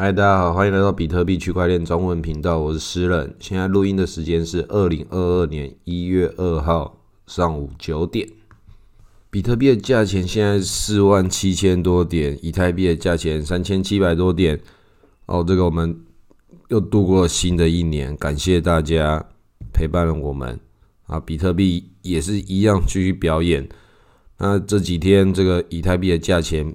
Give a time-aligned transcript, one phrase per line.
[0.00, 3.34] 嗨，大家好，欢迎来到比特币区块链中文频道，我是诗人。
[3.40, 8.28] 现在录音的时间是二零二二年一月二号上午九点。
[9.28, 14.60] 比特币的价钱现在四万七千多点，以太币的价钱三千七百多点。
[15.26, 15.98] 哦，这个我们
[16.68, 19.26] 又度过新的一年，感谢大家
[19.72, 20.60] 陪伴了我们
[21.08, 21.18] 啊！
[21.18, 23.68] 比特币也是一样继续表演。
[24.38, 26.72] 那这几天这个以太币的价钱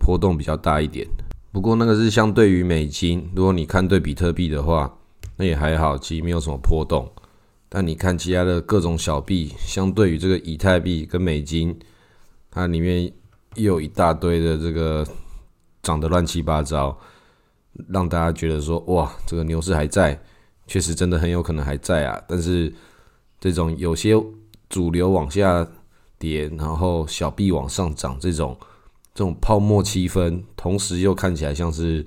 [0.00, 1.06] 波动比较大一点。
[1.52, 4.98] 不过那个是相对于美金，如果你看对比特币的话，
[5.36, 7.10] 那也还好，其实没有什么波动。
[7.68, 11.76] 但你看其他的各种小币，相对于这个以太币跟美金，
[12.52, 13.12] 它里面
[13.56, 15.04] 又有一大堆的这个
[15.82, 16.96] 涨得乱七八糟，
[17.88, 20.20] 让大家觉得说哇，这个牛市还在，
[20.68, 22.22] 确实真的很有可能还在啊。
[22.28, 22.72] 但是
[23.40, 24.14] 这种有些
[24.68, 25.66] 主流往下
[26.16, 28.56] 跌，然后小币往上涨这种。
[29.14, 32.06] 这种泡沫气氛，同时又看起来像是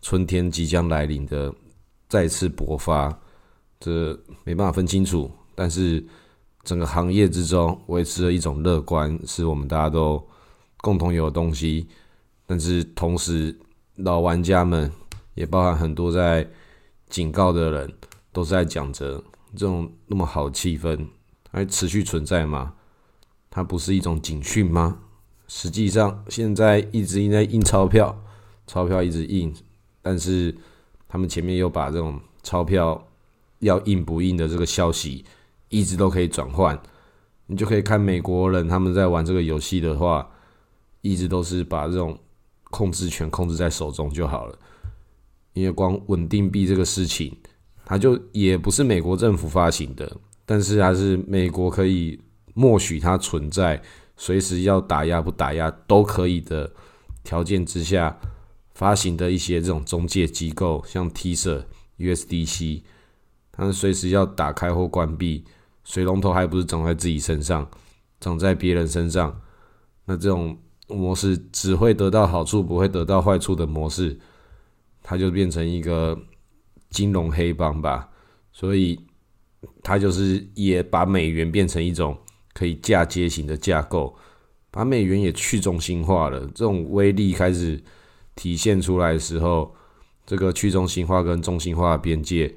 [0.00, 1.54] 春天即将来临的
[2.08, 3.16] 再次勃发，
[3.78, 5.30] 这没办法分清楚。
[5.54, 6.04] 但是
[6.64, 10.26] 整个行业之中维持了一种乐观，是我们大家都
[10.78, 11.86] 共同有的东西。
[12.46, 13.56] 但是同时，
[13.96, 14.90] 老玩家们
[15.34, 16.48] 也包含很多在
[17.08, 17.92] 警告的人，
[18.32, 21.06] 都是在讲着这种那么好气氛
[21.50, 22.74] 还持续存在吗？
[23.50, 24.98] 它不是一种警讯吗？
[25.52, 28.16] 实际上，现在一直应在印钞票，
[28.68, 29.52] 钞票一直印，
[30.00, 30.54] 但是
[31.08, 33.08] 他们前面又把这种钞票
[33.58, 35.24] 要印不印的这个消息
[35.68, 36.80] 一直都可以转换。
[37.46, 40.30] 你就可以看美国人他们在玩这个游戏的话，
[41.00, 42.16] 一直都是把这种
[42.70, 44.56] 控制权控制在手中就好了。
[45.54, 47.36] 因为光稳定币这个事情，
[47.84, 52.20] 它就也不是美国政府发行的，但是还是美国可以
[52.54, 53.82] 默许它存在。
[54.20, 56.70] 随时要打压不打压都可以的
[57.24, 58.14] 条件之下，
[58.74, 62.82] 发行的一些这种中介机构，像 T 社、USDC，
[63.50, 65.46] 他们随时要打开或关闭，
[65.84, 67.66] 水龙头还不是长在自己身上，
[68.20, 69.40] 长在别人身上，
[70.04, 74.20] 那这种模式只会得到好处，不会得到坏处的模式，
[75.02, 76.18] 它就变成一个
[76.90, 78.10] 金融黑帮吧。
[78.52, 79.00] 所以，
[79.82, 82.14] 它就是也把美元变成一种。
[82.52, 84.14] 可以嫁接型的架构，
[84.70, 86.40] 把美元也去中心化了。
[86.54, 87.80] 这种威力开始
[88.34, 89.74] 体现出来的时候，
[90.26, 92.54] 这个去中心化跟中心化的边界，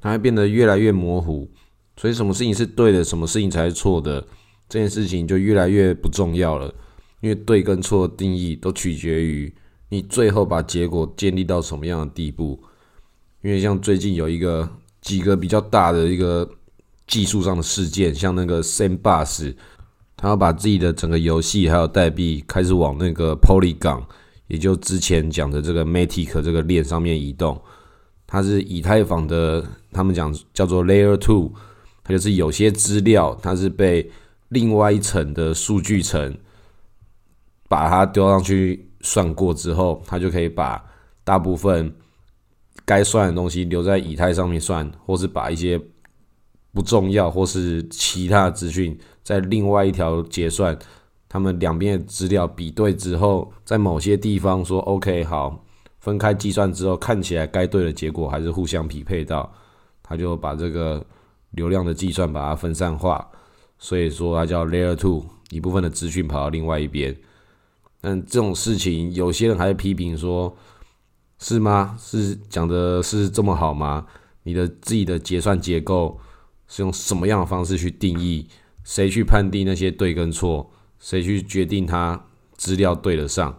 [0.00, 1.50] 它会变得越来越模糊。
[1.98, 4.26] 所以，什么事情是对的，什么事情才是错的，
[4.68, 6.74] 这件事情就越来越不重要了。
[7.20, 9.54] 因为对跟错的定义都取决于
[9.88, 12.62] 你最后把结果建立到什么样的地步。
[13.42, 14.68] 因为像最近有一个
[15.00, 16.50] 几个比较大的一个。
[17.06, 19.54] 技术上的事件，像那个 Sandbox，
[20.16, 24.02] 他要把自己的整个游戏还有代币开始往那个 Polygon，
[24.48, 27.60] 也就之前讲的这个 Matic 这个链上面移动。
[28.26, 31.52] 它是以太坊的，他们讲叫做 Layer Two，
[32.02, 34.10] 它就是有些资料它是被
[34.48, 36.36] 另外一层的数据层
[37.68, 40.84] 把它丢上去算过之后，它就可以把
[41.22, 41.94] 大部分
[42.84, 45.80] 该算的东西留在以太上面算，或是把一些。
[46.76, 50.78] 不重要，或是其他资讯，在另外一条结算，
[51.26, 55.64] 他们两边的资料比对之后，在某些地方说 OK 好，
[56.00, 59.50] 分开计算之后，看起来该对的结果还是互相匹配到，
[60.02, 61.02] 他就把这个
[61.52, 63.26] 流量的计算把它分散化，
[63.78, 67.16] 所以说它叫 Layer Two，一部分的资讯跑到另外一边。
[68.02, 70.54] 但这种事情，有些人还是批评说，
[71.38, 71.96] 是吗？
[71.98, 74.06] 是讲的是这么好吗？
[74.42, 76.20] 你的自己的结算结构。
[76.68, 78.48] 是用什么样的方式去定义？
[78.84, 80.70] 谁去判定那些对跟错？
[80.98, 82.24] 谁去决定它
[82.56, 83.58] 资料对得上？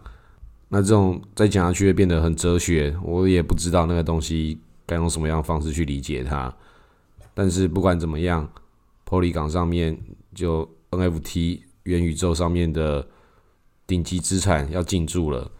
[0.70, 6.54] 那这种再讲下去会变得很哲学，我也不知道那个东西该用什么样的方式去理解它。
[7.32, 8.50] 但是不管怎么样
[9.06, 9.98] ，Polygon 上面
[10.34, 13.06] 就 NFT 元宇宙上面的
[13.86, 15.50] 顶级资产要进驻了。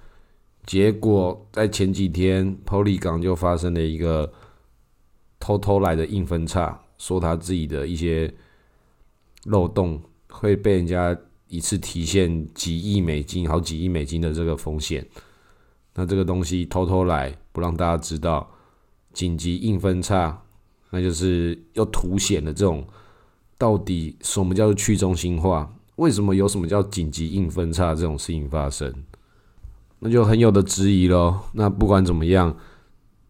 [0.66, 4.32] 结果在前几天，Polygon 就发生了一个
[5.38, 6.82] 偷偷来的硬分叉。
[6.98, 8.32] 说他自己的一些
[9.44, 11.16] 漏洞会被人家
[11.48, 15.06] 一次提现几亿美金、好几亿美金的这个风险，
[15.94, 18.50] 那这个东西偷偷来不让大家知道，
[19.12, 20.42] 紧急硬分叉，
[20.90, 22.86] 那就是又凸显了这种
[23.56, 25.72] 到底什么叫做去中心化？
[25.96, 28.92] 为什么有什么叫紧急硬分叉这种事情发生？
[30.00, 31.44] 那就很有的质疑咯。
[31.52, 32.56] 那不管怎么样，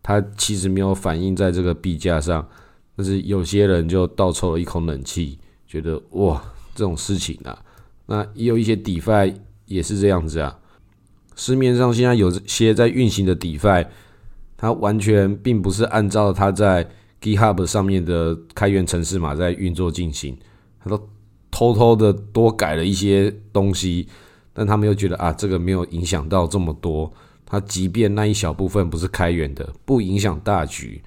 [0.03, 2.49] 它其实没有反映在这个币价上。
[2.99, 6.43] 但是有些人就倒抽了一口冷气，觉得哇，
[6.75, 7.57] 这种事情啊，
[8.07, 9.33] 那也有一些 DeFi
[9.67, 10.59] 也是这样子啊。
[11.37, 13.87] 市面上现在有些在运行的 DeFi，
[14.57, 16.91] 它完全并不是按照它在
[17.23, 20.37] GitHub 上面的开源程式码在运作进行，
[20.83, 21.09] 它都
[21.53, 24.09] 偷偷的多改了一些东西，
[24.53, 27.13] 但他们又觉得啊，这个没有影响到这么多。
[27.47, 31.01] 它即便那一小部分不是开源的，不影响大局。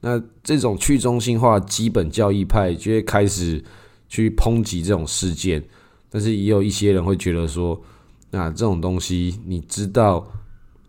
[0.00, 3.62] 那这种去中心化基本教义派就会开始
[4.08, 5.62] 去抨击这种事件，
[6.08, 7.80] 但是也有一些人会觉得说，
[8.30, 10.26] 那这种东西你知道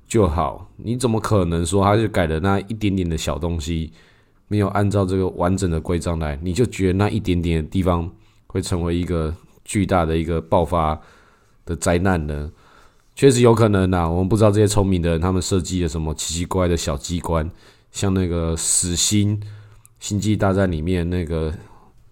[0.07, 3.91] 就好，你怎么可能说他就改了那一点点的小东西，
[4.47, 8.09] 没有按照这个完整的规章来，你就觉得那一点点的地方
[8.47, 9.33] 会成为一个
[9.65, 10.99] 巨大的一个爆发
[11.65, 12.51] 的灾难呢？
[13.15, 17.49] 确实有可能呐，我们不知道这些聪明的人他们设计了什么奇奇怪怪的小机关，
[17.91, 19.41] 像那个死星
[19.99, 21.53] 星际大战里面那个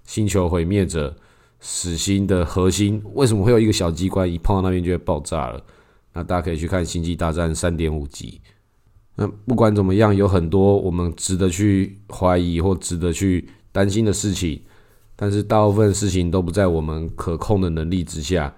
[0.04, 1.16] 星球毁灭者
[1.60, 5.64] 死星的核心，为什么会有一个小机关一碰到那边就会爆炸了？
[6.14, 8.42] 那大家可以去看星际大战三点五集。
[9.16, 14.62] 那不管怎么样，有很多我们值得去怀疑或值得去担心的事情，
[15.16, 18.54] 但是大部分事情都不在我们可控的能力之下。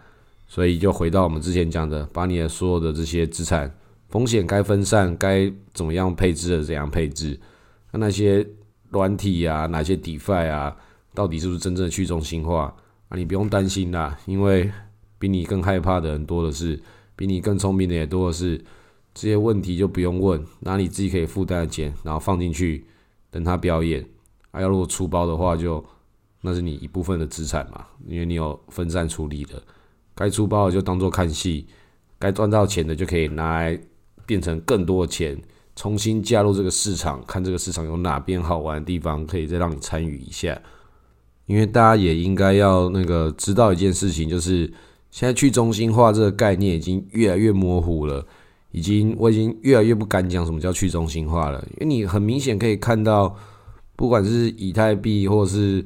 [0.47, 3.71] 所以就回到我们之前讲的，把你的所有的这些资产
[4.09, 7.39] 风险该分散，该怎么样配置的怎样配置。
[7.91, 8.45] 那那些
[8.89, 10.75] 软体啊，哪些 DeFi 啊，
[11.13, 12.75] 到底是不是真正的去中心化？
[13.09, 14.71] 啊，你不用担心啦，因为
[15.17, 16.79] 比你更害怕的人多的是，
[17.15, 18.63] 比你更聪明的也多的是。
[19.11, 22.85] 这些问题就不用问，拿你自己可以负担的钱，然后放进去，
[23.31, 24.05] 等他表演。
[24.51, 25.83] 啊，要如果出包的话，就
[26.41, 29.61] 那是你一部分的资产嘛，因为你有分散处理的。
[30.15, 31.67] 该出包的就当做看戏，
[32.17, 33.79] 该赚到钱的就可以拿来
[34.29, 35.35] 变成更多的钱，
[35.75, 40.61] 重新加入这个市场，看这个市场有哪边好玩的地方，可以再让你参与一下。
[41.47, 44.71] 因为大家也应该要那个知道一件事情，就是
[45.09, 48.23] 现在去中心化这个概念已经越来越模糊了，
[48.71, 53.35] 已经我已经越来越不敢讲什么叫去中心化了，因为你很明显可以看到，
[53.95, 55.83] 不管是以太币或者是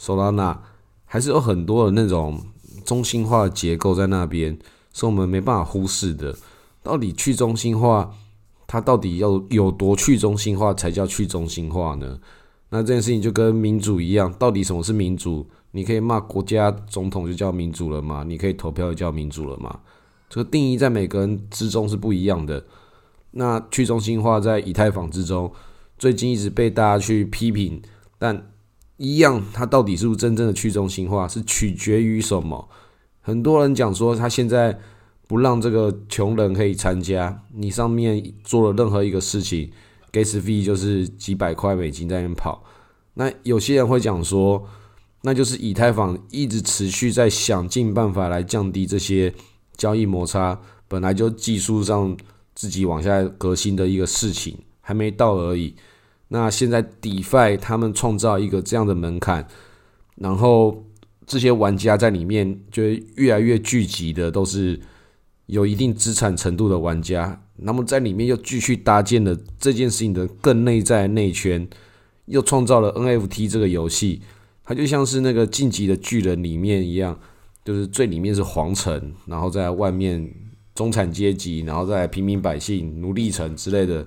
[0.00, 0.56] Solana，
[1.04, 2.40] 还是有很多的那种。
[2.84, 4.58] 中心化的结构在那边，
[4.92, 6.34] 是我们没办法忽视的。
[6.82, 8.14] 到底去中心化，
[8.66, 12.18] 它到底要有多去中心化才叫去中心化呢？
[12.70, 15.46] 那这件事情就跟民主一样，到底什么是民主？
[15.70, 18.24] 你可以骂国家总统就叫民主了吗？
[18.26, 19.80] 你可以投票就叫民主了吗？
[20.28, 22.64] 这个定义在每个人之中是不一样的。
[23.32, 25.52] 那去中心化在以太坊之中，
[25.98, 27.80] 最近一直被大家去批评，
[28.18, 28.48] 但。
[28.98, 32.68] 一样，它到底是不是真正的去中心化，是取决于什么？
[33.20, 34.78] 很多人讲说，他现在
[35.26, 39.70] 不让这个穷人可以参加，你上面做了任何一个事情
[40.12, 42.62] ，gas 费就是几百块美金在那边跑。
[43.14, 44.66] 那有些人会讲说，
[45.22, 49.32] 那就是以太坊一直持续在想尽办法来降低这些
[49.76, 52.16] 交易摩擦，本来就技术上
[52.54, 55.74] 自己往下革新的一个事情，还没到而已。
[56.28, 59.46] 那现在 DeFi 他们创造一个这样的门槛，
[60.16, 60.84] 然后
[61.26, 62.82] 这些玩家在里面就
[63.16, 64.80] 越来越聚集的都是
[65.52, 71.68] 有一定资产程度的玩家，那么在里面又继续搭建了这件事情的更内在内圈，
[72.24, 74.22] 又创造了 NFT 这个游戏，
[74.64, 77.18] 它就像是那个晋级的巨人里面一样，
[77.62, 80.32] 就是最里面是皇城，然后在外面
[80.74, 84.06] 中产阶级，然后在平民百姓、奴隶城之类的。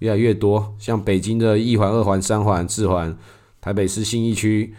[0.00, 3.16] 越来越多，像北京的一环、二环、三环、四环，
[3.62, 4.74] 台北市信义区，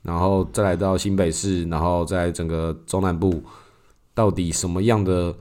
[0.00, 3.42] 然后再来到新北市，然后在整个中南部，
[4.14, 5.36] 到底什么样的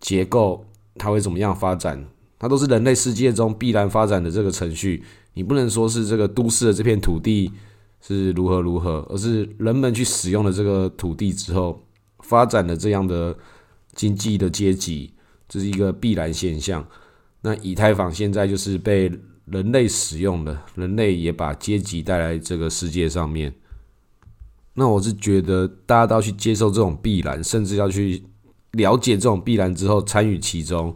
[0.00, 0.64] 结构，
[0.96, 2.04] 它会怎么样发展？
[2.38, 5.04] 它都是人类世界中必然发展的这个程序。
[5.34, 7.52] 你不能说是这个都市的这片土地
[8.00, 11.80] 是如何如何，而是人们去使用了这个土地之后，
[12.20, 13.36] 发展的这样的
[13.94, 15.12] 经济的阶级，
[15.48, 16.84] 这是一个必然现象。
[17.42, 19.12] 那以太坊现在就是被
[19.44, 23.54] 人类使用的，人类也把阶级带来这个世界上面。
[24.74, 28.22] 那我是觉得大家都要去接受这种必然，甚至要去
[28.72, 30.94] 了解这种必然之后参与其中，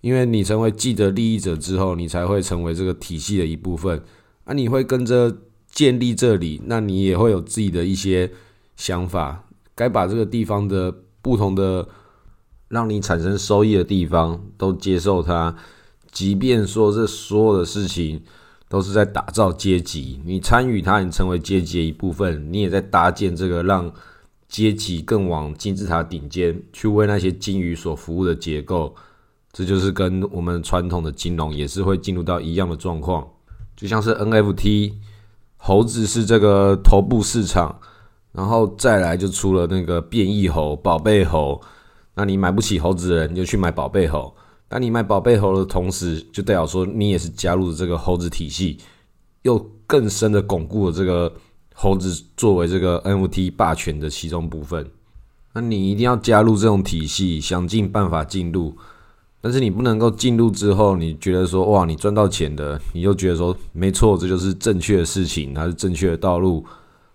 [0.00, 4.02] 因为你成为既得利益者之后，你才会成为这个体系的一部分。
[4.44, 5.36] 啊，你会跟着
[5.70, 8.30] 建立这里，那你也会有自己的一些
[8.76, 11.88] 想法，该把这个地方的不同的。
[12.68, 15.54] 让你产生收益的地方都接受它，
[16.10, 18.20] 即便说这所有的事情
[18.68, 23.92] 都是在打造阶级，你参与它，你成为阶级的一部分，你也在搭建这个让
[24.54, 28.94] 阶级更往金字塔顶尖去为那些金鱼所服务的结构。
[29.52, 33.28] 这就是跟我们传统的金融也是会进入到一样的状况，
[33.76, 34.92] 就像是 NFT，
[35.56, 37.80] 猴子是这个头部市场，
[38.30, 41.60] 然后再来就出了那个变异猴、宝贝猴。
[42.14, 44.32] 那你买不起猴子的人，你就去买宝贝猴；
[44.68, 48.78] 当你买宝贝猴的同时，就代表说你也是加入了这个猴子体系，
[49.42, 51.32] 又更深的巩固了这个
[51.74, 54.90] 猴子作为这个 NFT 霸权的其中部分。
[55.52, 58.74] 那你一定要加入这种体系，想尽办法进入。
[59.40, 66.64] 但是你不能够进入之后，你觉得说哇，你赚到钱的，你就觉得说没错，这就是正确的事情，它是正确的道路，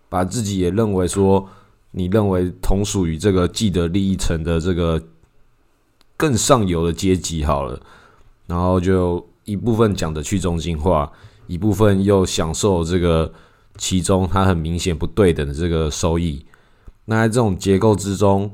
[0.09, 1.49] 把自己也认为说，
[1.89, 5.01] 你认为同属于这个既得利益层的这个
[6.15, 7.81] 更上游的阶级好了，
[8.45, 11.11] 然后就一部分讲的去中心化，
[11.47, 13.33] 一部分又享受这个
[13.79, 16.45] 其中它很明显不对等的这个收益。
[17.05, 18.51] 那在这种结构之中，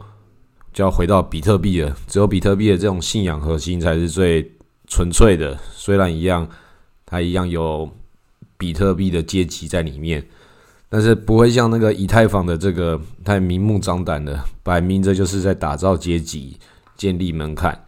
[0.72, 1.94] 就要回到比特币了。
[2.08, 4.53] 只有比特币的这种信仰核心才是最
[4.88, 5.60] 纯粹的。
[5.74, 6.48] 虽然一样，
[7.05, 7.89] 它一样有
[8.58, 10.25] 比特币的阶级在里面，
[10.88, 16.58] 但是不会像那个以太坊的这个太明目张胆的，摆明着就是在打造阶级、
[16.96, 17.84] 建立门槛。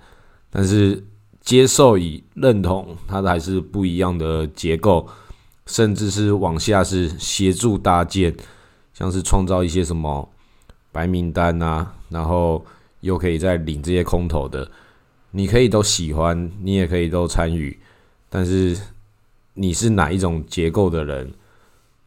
[0.49, 1.05] 但是
[1.39, 5.07] 接受与认同，它的还是不一样的结构，
[5.67, 8.35] 甚至是往下是协助搭建，
[8.93, 10.27] 像是创造一些什么。
[10.89, 12.65] 白名单啊，然后
[13.01, 14.71] 又可以再领这些空投的，
[15.29, 17.77] 你可以都喜欢，你也可以都参与，
[18.29, 18.75] 但是
[19.53, 21.31] 你是哪一种结构的人，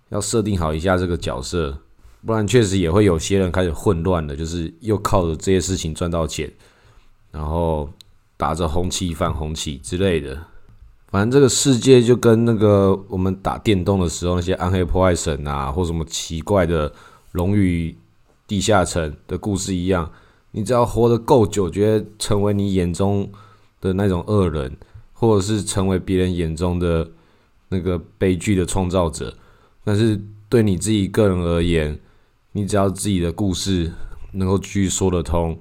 [0.08, 1.78] 要设定好一下这个角色，
[2.26, 6.50] 不然确实也会有些人开始混乱的，就是又靠着这些事情赚到钱，
[7.30, 7.88] 然后
[8.36, 10.36] 打着红旗反红旗之类的，
[11.10, 16.92] 反正这个世界就跟那个我们打电动的时候那些暗黑破坏神啊，或什么奇怪的
[17.32, 17.96] 龙与。
[18.46, 20.10] 地下城的故事一样，
[20.50, 23.30] 你只要活得够久，觉得成为你眼中
[23.80, 24.76] 的那种恶人，
[25.12, 27.08] 或者是成为别人眼中的
[27.68, 29.32] 那个悲剧的创造者。
[29.84, 31.96] 但是对你自己个人而言，
[32.50, 33.92] 你只要自己的故事
[34.32, 35.56] 能够继续说得通，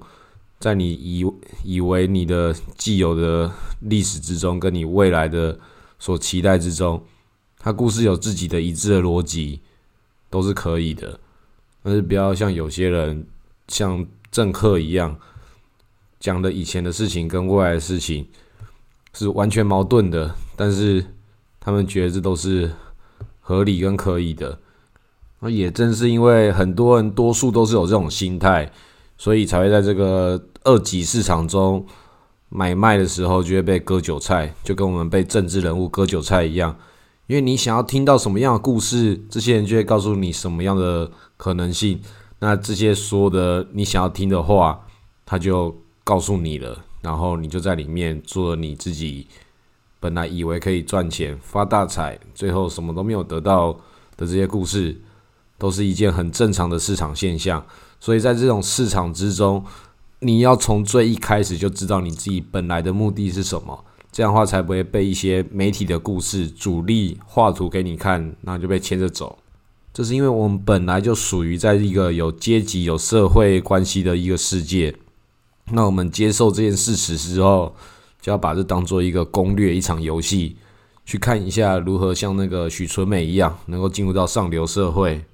[0.60, 1.26] 在你以
[1.64, 3.50] 以为你的既有的
[3.80, 5.58] 历史之中，跟你未来的
[5.98, 7.02] 所期待之中，
[7.58, 9.62] 他故事有自己的一致的逻辑，
[10.28, 11.18] 都是可以的。
[11.82, 13.26] 但是不要像有些人，
[13.68, 15.18] 像政客一样，
[16.20, 18.28] 讲的以前的事情跟未来的事情
[19.14, 20.34] 是完全矛盾的。
[20.56, 21.02] 但是
[21.58, 22.70] 他们觉得这都是
[23.40, 24.58] 合理跟可以的。
[25.38, 28.70] 那也正是因为很多人多数都是有这种心态，
[29.16, 31.86] 所以才会在这个二级市场中
[32.48, 36.76] 买卖的时候就会被割韭菜，就跟我们被政治人物割韭菜一样。
[37.26, 42.00] 因为你想要听到什么样的故事，这些人就会告诉你什么样的可能性。
[42.40, 44.84] 那这些说的你想要听的话，
[45.24, 49.28] 他就告诉你了，然后你就在里面做了你自己
[50.00, 53.72] 本来以为可以赚钱、发大财，最后什么都没有得到
[54.16, 55.00] 的这些故事，
[55.56, 57.64] 都是一件很正常的市场现象。
[58.00, 59.64] 所以在这种市场之中，
[60.20, 63.84] 你要从最一开始就知道你自己本来的目的是什么。
[64.12, 69.38] 这样的话才不会被一些媒体的故事、主力画图给你看，然后就被牵着走。
[69.94, 74.94] 这是因为我们本来就属于在一个有阶级、有社会关系的一个世界。
[75.72, 77.74] 那我们接受这件事实之后，
[78.20, 80.56] 就要把这当做一个攻略、一场游戏，
[81.06, 85.24] 去看一下如何像那个许纯美一样，能够进入到上流社会。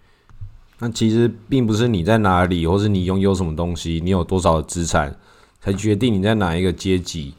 [0.78, 5.18] 那其实并不是你在哪里，或是你拥有什么东西，你有多少资产，
[5.60, 7.32] 才决定你在哪一个阶级。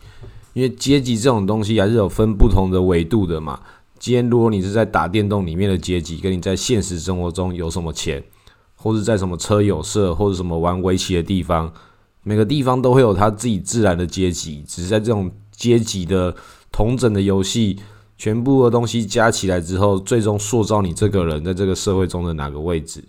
[0.54, 3.60] 因为阶级这种东西还是有分不同的维度的嘛。
[4.00, 8.24] 今天如果你是在打电动里面的阶级，跟你在现实生活中有什么钱，
[8.76, 11.72] 或者在什么车友社，或者什么玩围棋的地方，
[12.24, 14.64] 每个地方都会有他自己自然的阶级。
[14.68, 16.36] 只是在这种阶级的
[16.72, 17.78] 同整的游戏，
[18.18, 23.04] 全部的东西加起来之后，最终塑造你这个人在这个社会中的哪个位置。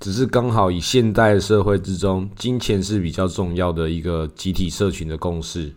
[0.00, 5.74] 只是刚好以现代社会之中，金钱是比较重要的一个集体社群的共识。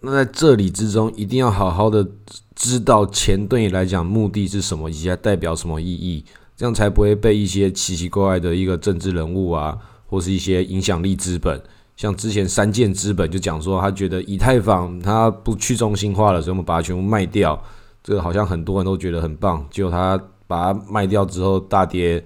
[0.00, 2.06] 那在这里之中，一定要好好的
[2.54, 6.24] 知道钱对你来讲目的是什么，以及它代表什么意义，
[6.56, 11.62] 这样才不会被一些奇奇怪怪的一个政治人物啊，或是一些影响力资本，
[11.96, 17.62] 像之前三件资本就讲说，他觉得以太坊它不去中心化了，所以我们把它全部卖掉。
[18.02, 22.22] 这个好像很多人都觉得很棒，结果他把它卖掉之后大跌，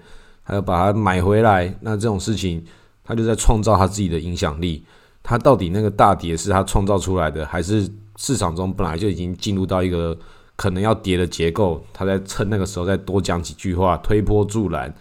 [0.49, 2.65] 还要把它买回来，那这种事情，
[3.05, 4.83] 他就在创造他自己的影响力。
[5.23, 7.87] 他到底那个大跌是他创造出来的，还是
[8.17, 10.19] 市场中本来就已经进入到一个
[10.57, 11.85] 可能要跌的结构？
[11.93, 14.95] 他在趁那个时候再多讲几句话，推波助澜，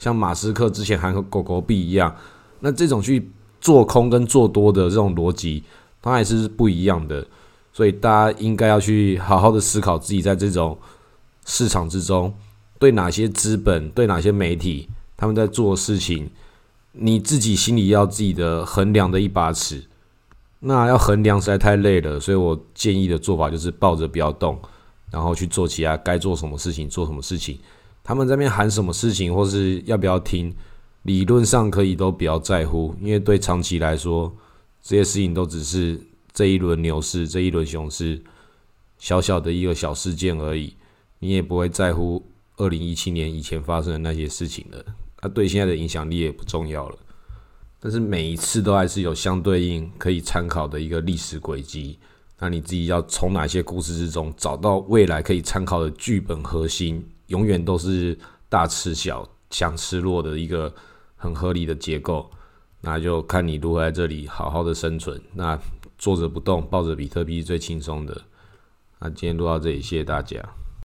[0.00, 2.12] 像马斯克之前和狗狗币一样。
[2.58, 5.62] 那这种去做空跟做多的这种逻辑，
[6.02, 7.24] 它还是不一样的。
[7.72, 10.76] 所以大家应该要去好好的思考自己在这种
[11.44, 12.34] 市场之中，
[12.78, 16.30] 对哪些资本、对哪些媒体他们在做事情。
[16.92, 19.84] 你自己心里要自己的衡量的一把尺，
[20.60, 24.60] 那要衡量实在太累了，所以我建议的做法就是抱着不要动，
[25.12, 27.56] 然后去做其他该做什么事情做什么事情。
[28.02, 30.52] 他们这边喊什么事情或是要不要听，
[31.02, 34.34] 理论上可以都不要在乎，因为对长期来说，
[34.82, 36.00] 这些事情都只是
[36.32, 38.20] 这一轮牛市、这一轮熊市
[38.98, 40.74] 小小的一个小事件而已，
[41.20, 42.24] 你也不会在乎
[42.58, 44.84] 二零一七年以前发生的那些事情了。
[45.22, 46.98] 那对现在的影响力也不重要了。
[47.80, 51.98] 但是每一次都还是有相对应可以参考的一个历史轨迹，
[52.38, 60.72] 那你自己要从哪些故事之中找到未来可以参考的剧本核心，永远都是大吃小、强吃弱的一个
[61.16, 62.30] 很合理的结构。
[62.80, 65.20] 那就看你如何在这里好好的生存。
[65.34, 65.58] 那
[65.98, 68.22] 坐着不动，抱着比特币是最轻松的。
[69.00, 70.36] 那今天录到这里，谢谢大家。